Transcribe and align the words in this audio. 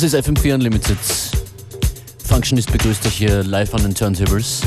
Das 0.00 0.14
ist 0.14 0.26
FM4 0.26 0.54
Unlimited. 0.54 0.96
Functionist 2.26 2.72
begrüßt 2.72 3.04
euch 3.04 3.16
hier 3.16 3.44
live 3.44 3.74
an 3.74 3.82
den 3.82 3.94
Turntables. 3.94 4.62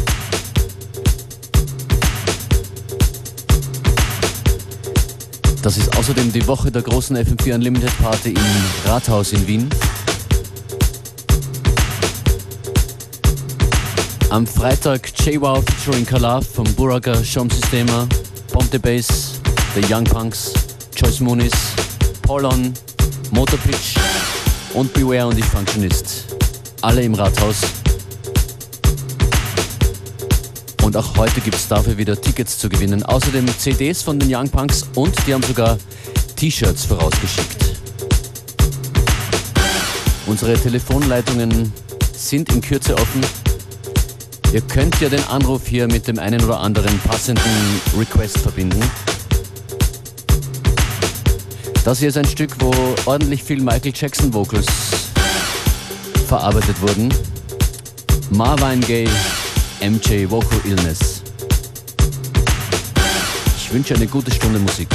Das 5.64 5.76
ist 5.78 5.98
außerdem 5.98 6.32
die 6.32 6.46
Woche 6.46 6.70
der 6.70 6.84
großen 6.84 7.18
FM4 7.18 7.56
Unlimited 7.56 7.98
Party 7.98 8.30
im 8.34 8.92
Rathaus 8.92 9.34
in 9.34 9.48
Wien. 9.48 9.70
Am 14.30 14.46
Freitag 14.46 15.12
J-Wow 15.26 15.64
featuring 15.66 16.06
Kalaf 16.06 16.46
vom 16.46 16.72
Buraga 16.76 17.24
Shom 17.24 17.50
Systema, 17.50 18.08
Ponte 18.52 18.80
Bass, 18.80 19.42
The 19.74 19.82
Young 19.92 20.04
Punks, 20.04 20.54
Joyce 20.96 21.22
Moonis, 21.22 21.54
Paulon, 22.22 22.72
Motorpitch 23.32 23.96
und 24.74 24.94
Beware 24.94 25.28
und 25.28 25.38
die 25.38 25.44
Functionist. 25.44 26.26
Alle 26.82 27.04
im 27.04 27.14
Rathaus. 27.14 27.58
Und 30.84 30.98
auch 30.98 31.16
heute 31.18 31.40
gibt 31.42 31.56
es 31.56 31.68
dafür 31.68 31.98
wieder 31.98 32.20
Tickets 32.20 32.58
zu 32.58 32.70
gewinnen. 32.70 33.04
Außerdem 33.04 33.48
CDs 33.58 34.02
von 34.02 34.20
den 34.20 34.34
Young 34.34 34.50
Punks 34.50 34.86
und 34.96 35.16
die 35.26 35.34
haben 35.34 35.44
sogar 35.44 35.78
T-Shirts 36.36 36.86
vorausgeschickt. 36.86 37.78
Unsere 40.26 40.56
Telefonleitungen 40.56 41.72
sind 42.16 42.52
in 42.52 42.62
Kürze 42.62 42.96
offen. 42.96 43.22
Ihr 44.52 44.62
könnt 44.62 45.00
ja 45.00 45.10
den 45.10 45.24
Anruf 45.26 45.68
hier 45.68 45.88
mit 45.88 46.08
dem 46.08 46.20
einen 46.20 46.44
oder 46.44 46.60
anderen 46.60 47.00
passenden 47.00 47.82
Request 47.98 48.40
verbinden. 48.40 48.82
Das 51.84 52.00
hier 52.00 52.08
ist 52.08 52.18
ein 52.18 52.26
Stück, 52.26 52.52
wo 52.60 52.72
ordentlich 53.06 53.44
viel 53.44 53.62
Michael 53.62 53.92
Jackson 53.94 54.34
Vocals 54.34 54.66
verarbeitet 56.28 56.82
wurden. 56.82 57.14
Marvin 58.30 58.80
Gaye 58.80 59.10
MJ 59.82 60.30
Vocal 60.30 60.60
Illness. 60.64 61.22
Ich 63.58 63.74
wünsche 63.74 63.96
eine 63.96 64.08
gute 64.08 64.32
Stunde 64.32 64.60
Musik. 64.60 64.88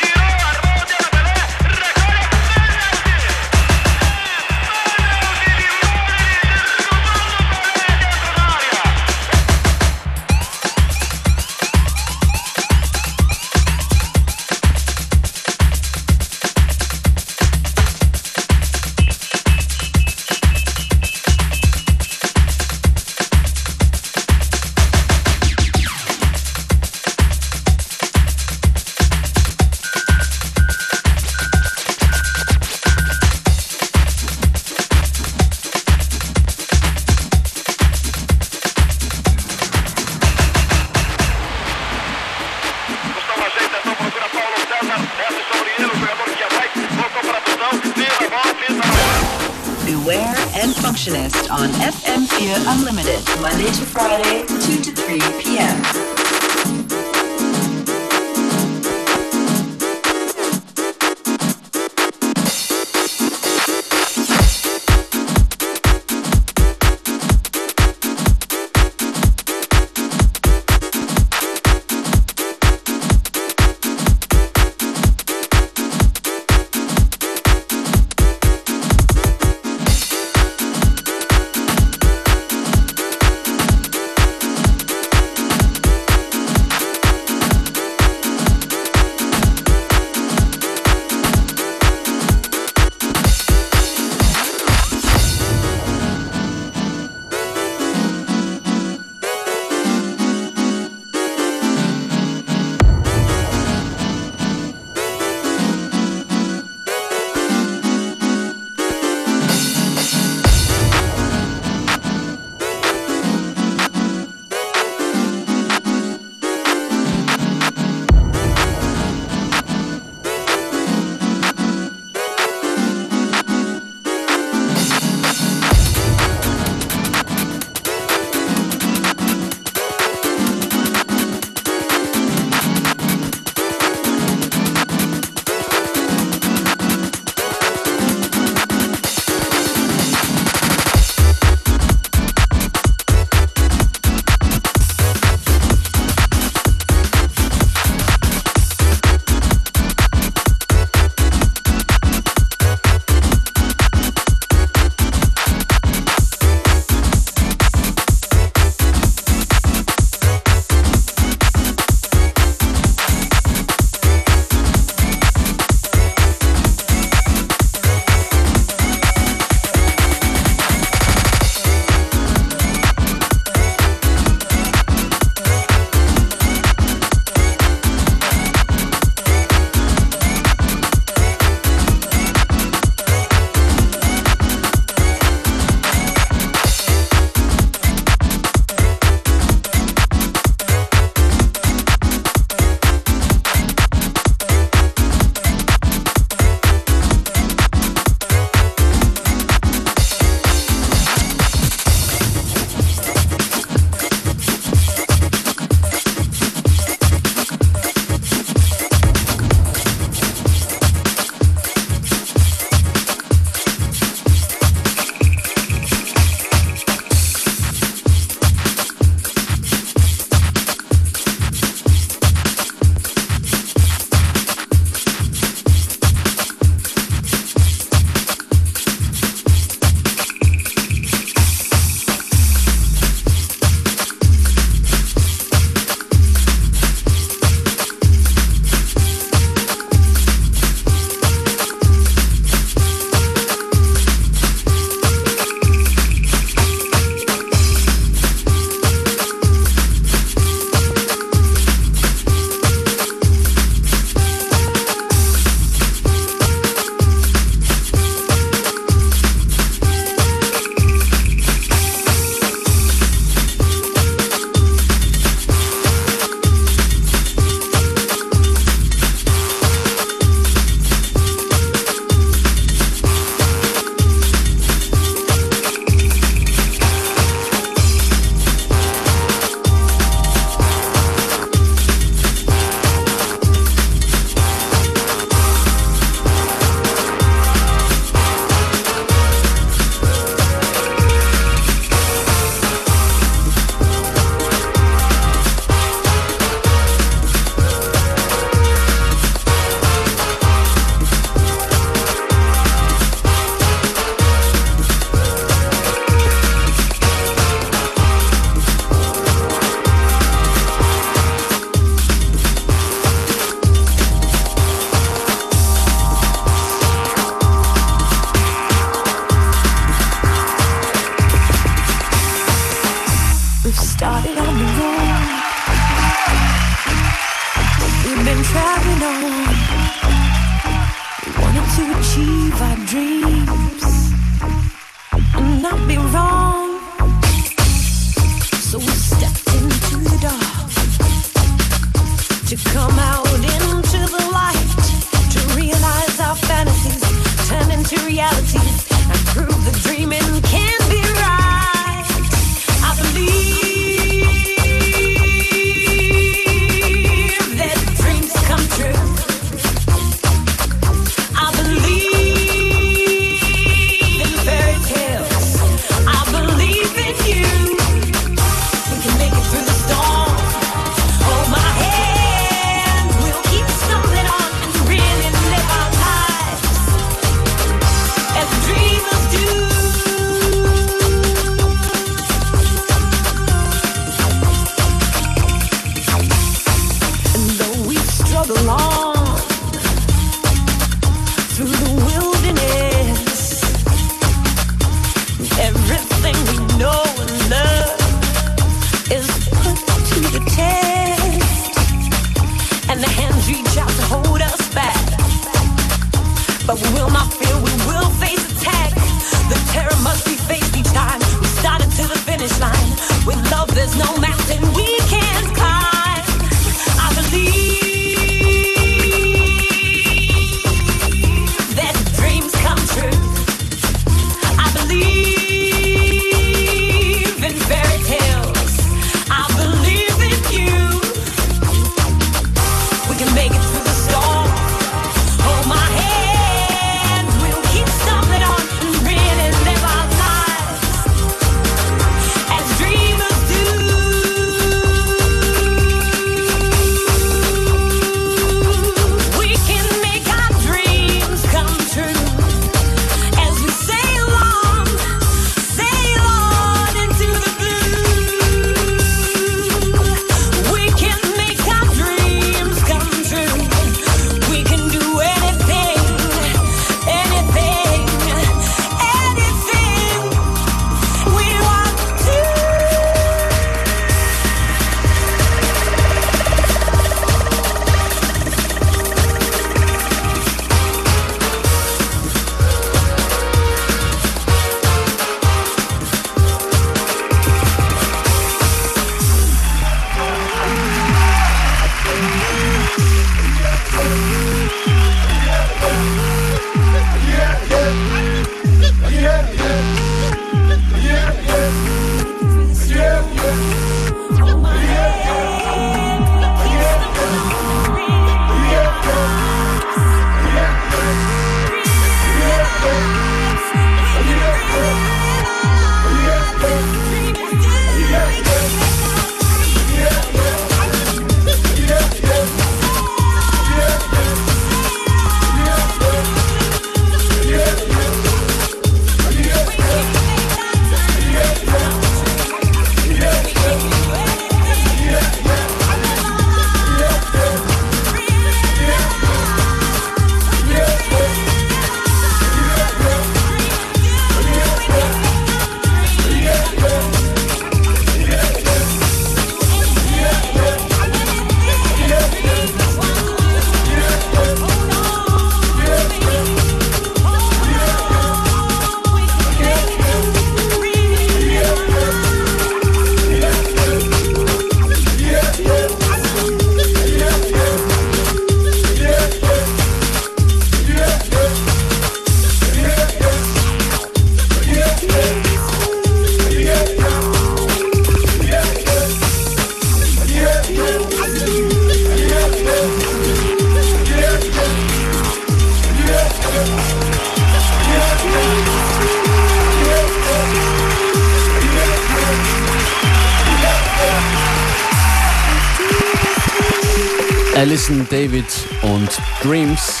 Alison 597.84 598.06
David 598.08 598.46
und 598.82 599.10
Dreams. 599.42 600.00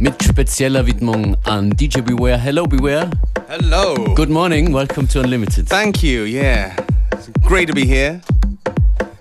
Mit 0.00 0.20
spezieller 0.20 0.84
Widmung 0.84 1.36
an 1.44 1.70
DJ 1.70 2.00
Beware. 2.00 2.36
Hello, 2.36 2.64
Beware. 2.64 3.08
Hello. 3.46 3.94
Good 4.16 4.28
morning. 4.28 4.72
Welcome 4.72 5.06
to 5.10 5.20
Unlimited. 5.20 5.68
Thank 5.68 6.02
you. 6.02 6.24
Yeah. 6.24 6.74
It's 7.12 7.30
great 7.46 7.68
to 7.68 7.72
be 7.72 7.86
here. 7.86 8.20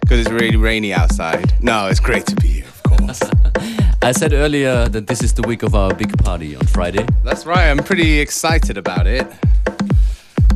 Because 0.02 0.22
it's 0.22 0.32
really 0.32 0.58
rainy 0.58 0.92
outside. 0.92 1.54
No, 1.62 1.86
it's 1.86 2.00
great 2.00 2.26
to 2.26 2.36
be 2.38 2.48
here, 2.48 2.66
of 2.66 2.82
course. 2.82 3.22
I 4.02 4.12
said 4.12 4.34
earlier 4.34 4.90
that 4.90 5.06
this 5.06 5.22
is 5.22 5.34
the 5.34 5.44
week 5.44 5.62
of 5.62 5.76
our 5.76 5.94
big 5.94 6.18
party 6.24 6.56
on 6.56 6.66
Friday. 6.66 7.06
That's 7.24 7.46
right. 7.46 7.70
I'm 7.70 7.84
pretty 7.84 8.20
excited 8.20 8.76
about 8.76 9.06
it. 9.06 9.28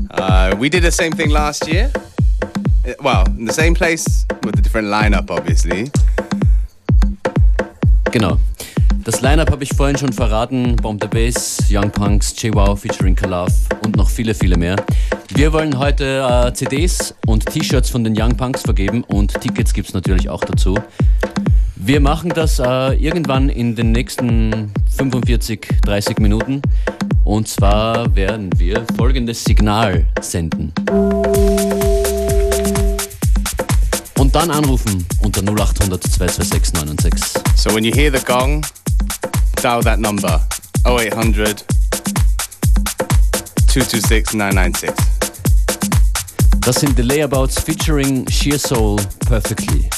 Uh, 0.10 0.56
we 0.58 0.70
did 0.70 0.82
the 0.82 0.92
same 0.92 1.12
thing 1.12 1.30
last 1.30 1.68
year. 1.68 1.92
Uh, 2.86 2.94
well, 3.02 3.26
in 3.38 3.46
the 3.46 3.54
same 3.54 3.74
place 3.74 4.26
with 4.44 4.58
a 4.58 4.62
different 4.62 4.88
lineup, 4.88 5.30
obviously. 5.30 5.92
Genau. 8.12 8.38
Das 9.04 9.22
Lineup 9.22 9.52
habe 9.52 9.64
ich 9.64 9.72
vorhin 9.76 9.98
schon 9.98 10.14
verraten. 10.14 10.76
Bomb 10.76 11.02
the 11.02 11.08
Bass, 11.08 11.64
Young 11.70 11.90
Punks, 11.90 12.34
JWoww 12.42 12.76
featuring 12.76 13.16
Kalaf 13.16 13.52
und 13.84 13.96
noch 13.96 14.10
viele, 14.10 14.34
viele 14.34 14.58
mehr. 14.58 14.76
Wir 15.30 15.52
wollen 15.52 15.78
heute 15.78 16.48
äh, 16.48 16.54
CDs 16.54 17.16
und 17.26 17.46
T-Shirts 17.46 17.90
von 17.90 18.04
den 18.04 18.20
Young 18.20 18.36
Punks 18.36 18.62
vergeben 18.62 19.04
und 19.04 19.40
Tickets 19.42 19.74
gibt 19.74 19.88
es 19.88 19.94
natürlich 19.94 20.30
auch 20.30 20.44
dazu. 20.44 20.78
Wir 21.76 22.00
machen 22.00 22.30
das 22.30 22.60
äh, 22.60 22.94
irgendwann 22.96 23.50
in 23.50 23.76
den 23.76 23.92
nächsten 23.92 24.72
45, 24.98 25.68
30 25.86 26.20
Minuten. 26.20 26.62
Und 27.24 27.48
zwar 27.48 28.16
werden 28.16 28.50
wir 28.58 28.86
folgendes 28.98 29.44
Signal 29.44 30.06
senden. 30.20 30.74
Und 34.30 34.36
dann 34.36 34.52
anrufen 34.52 35.08
unter 35.24 35.42
0800 35.42 36.04
226 36.04 36.74
996. 36.74 37.42
So 37.56 37.74
when 37.74 37.84
you 37.84 37.92
hear 37.92 38.12
the 38.12 38.24
gong, 38.24 38.64
dial 39.56 39.82
that 39.82 39.98
number 39.98 40.48
0800 40.86 41.66
226 43.66 44.36
996. 44.36 44.94
Das 46.62 46.76
sind 46.76 46.96
The 46.96 47.02
Layabouts 47.02 47.60
featuring 47.60 48.30
Sheer 48.30 48.60
Soul 48.60 48.98
Perfectly. 49.28 49.90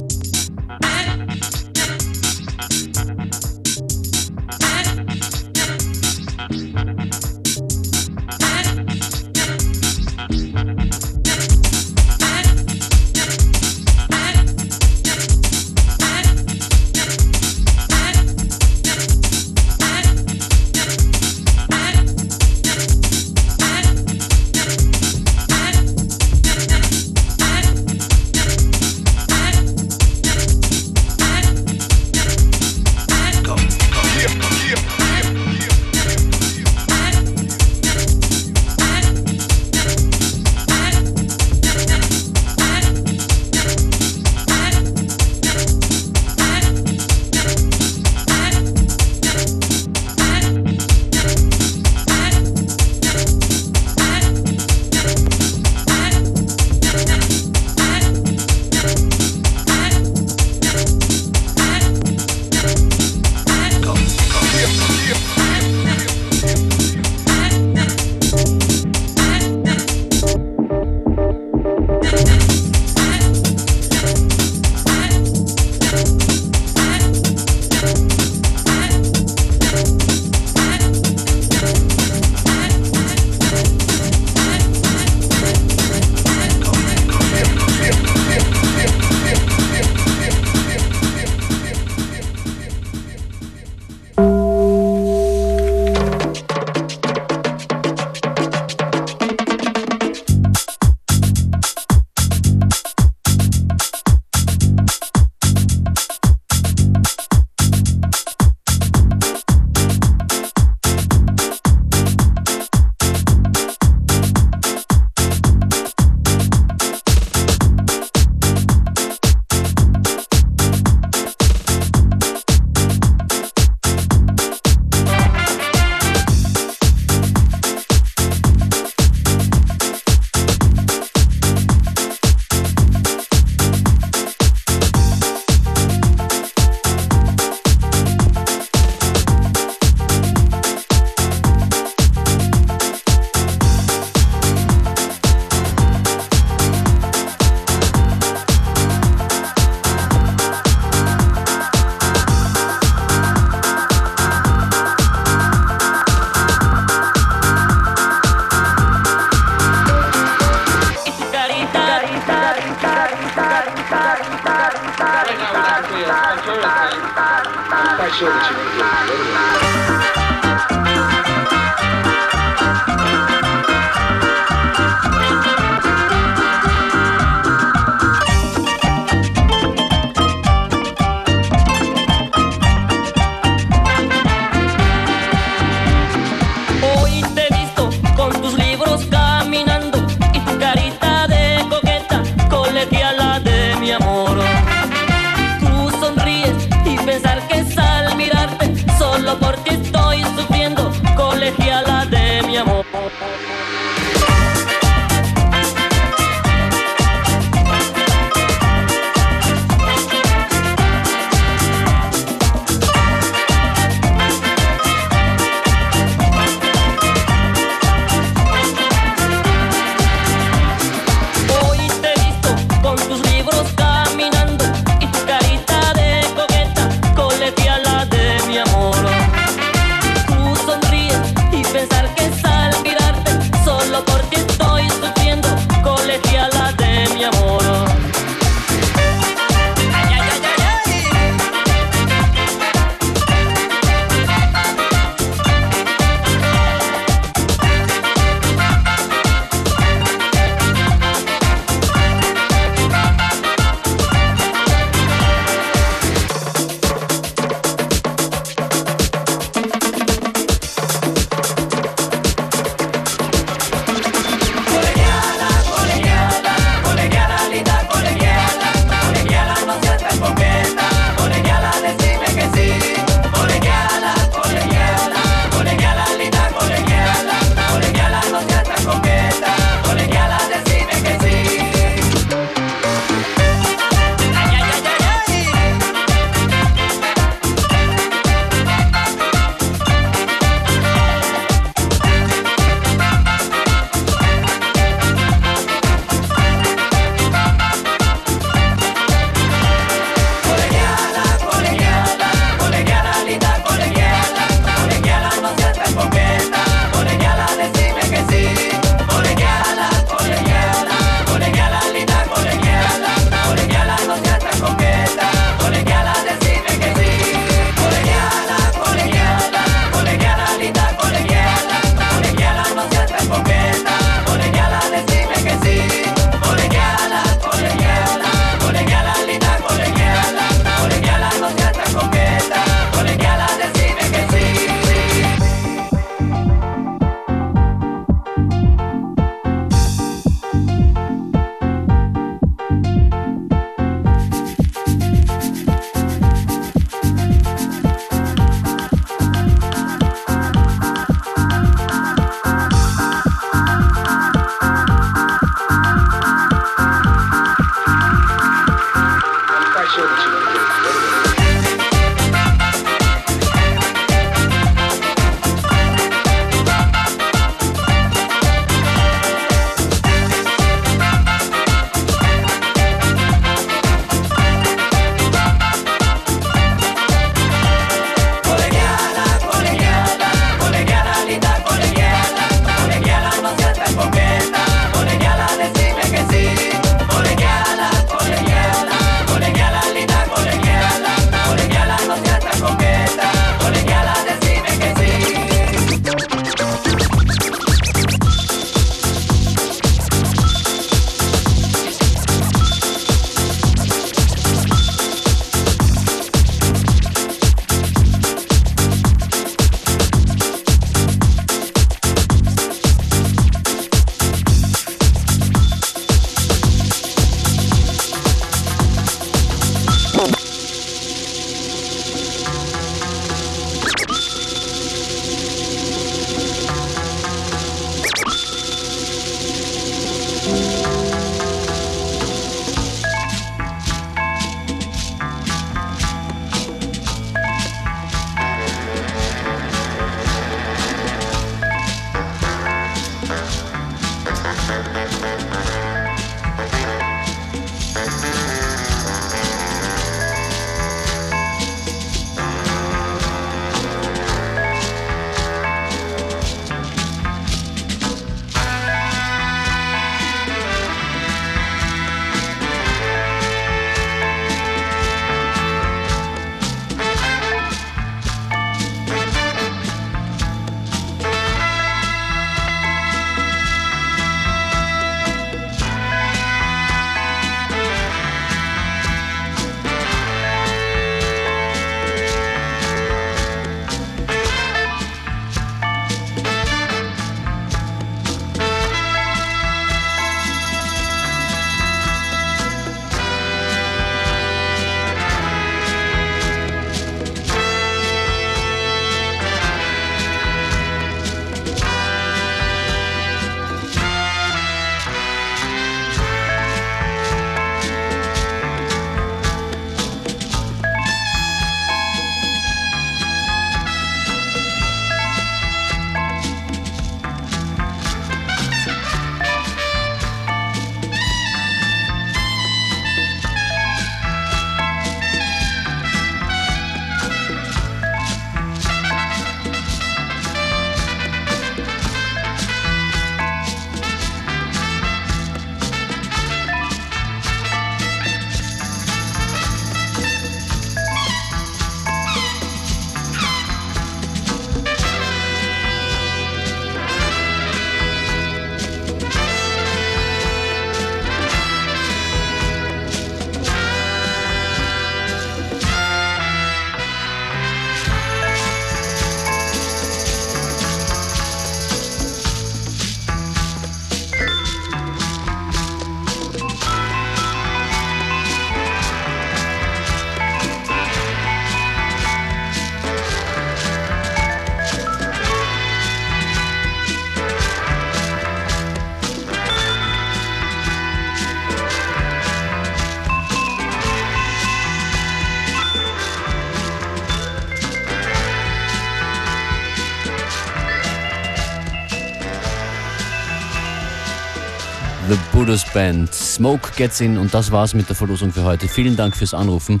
Buddha's 595.62 595.84
Band. 595.94 596.34
Smoke 596.34 596.90
gets 596.96 597.20
in 597.20 597.38
und 597.38 597.54
das 597.54 597.70
war's 597.70 597.94
mit 597.94 598.08
der 598.08 598.16
Verlosung 598.16 598.50
für 598.50 598.64
heute. 598.64 598.88
Vielen 598.88 599.14
Dank 599.14 599.36
fürs 599.36 599.54
Anrufen. 599.54 600.00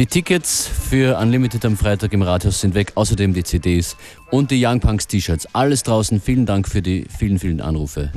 Die 0.00 0.06
Tickets 0.06 0.66
für 0.66 1.16
Unlimited 1.16 1.64
am 1.64 1.76
Freitag 1.76 2.12
im 2.12 2.22
Rathaus 2.22 2.60
sind 2.60 2.74
weg, 2.74 2.90
außerdem 2.96 3.32
die 3.32 3.44
CDs 3.44 3.96
und 4.32 4.50
die 4.50 4.60
Young 4.66 4.80
Punks 4.80 5.06
T-Shirts. 5.06 5.46
Alles 5.52 5.84
draußen. 5.84 6.20
Vielen 6.20 6.44
Dank 6.44 6.66
für 6.66 6.82
die 6.82 7.06
vielen, 7.16 7.38
vielen 7.38 7.60
Anrufe. 7.60 8.10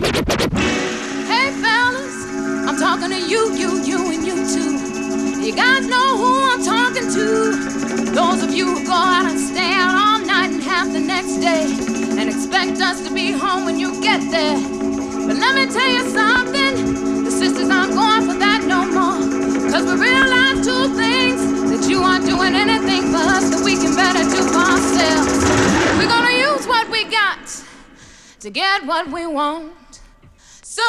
Hey 1.27 1.51
fellas, 1.61 2.25
I'm 2.65 2.79
talking 2.79 3.11
to 3.11 3.17
you, 3.17 3.53
you, 3.55 3.83
you, 3.85 4.09
and 4.09 4.25
you 4.25 4.33
too. 4.49 5.45
You 5.45 5.55
guys 5.55 5.85
know 5.85 6.17
who 6.17 6.41
I'm 6.49 6.65
talking 6.65 7.07
to. 7.13 8.15
Those 8.15 8.43
of 8.43 8.51
you 8.51 8.65
who 8.65 8.83
go 8.83 8.93
out 8.93 9.29
and 9.29 9.39
stay 9.39 9.75
out 9.75 9.93
all 9.93 10.25
night 10.25 10.49
and 10.49 10.63
half 10.63 10.91
the 10.91 10.99
next 10.99 11.37
day 11.37 11.69
and 12.17 12.27
expect 12.27 12.81
us 12.81 13.07
to 13.07 13.13
be 13.13 13.31
home 13.31 13.65
when 13.65 13.79
you 13.79 14.01
get 14.01 14.21
there. 14.31 14.78
But 15.29 15.37
let 15.37 15.53
me 15.53 15.71
tell 15.71 15.87
you 15.87 16.09
something, 16.09 17.23
the 17.23 17.29
sisters 17.29 17.69
aren't 17.69 17.93
going 17.93 18.25
for 18.25 18.39
that 18.39 18.65
no 18.65 18.83
more. 18.83 19.69
Cause 19.69 19.85
we 19.85 20.09
realize 20.09 20.65
two 20.65 20.95
things 20.97 21.69
that 21.69 21.87
you 21.87 22.01
aren't 22.01 22.25
doing 22.25 22.55
anything 22.55 23.11
for 23.11 23.17
us 23.17 23.47
that 23.51 23.63
we 23.63 23.75
can 23.75 23.93
better 23.95 24.23
do 24.23 24.41
for 24.49 24.57
ourselves. 24.57 25.29
We're 25.99 26.09
gonna 26.09 26.35
use 26.35 26.65
what 26.65 26.89
we 26.89 27.03
got 27.03 27.45
to 28.39 28.49
get 28.49 28.87
what 28.87 29.11
we 29.11 29.27
want. 29.27 30.01
So 30.63 30.81